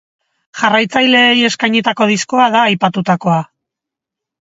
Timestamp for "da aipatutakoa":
2.57-3.37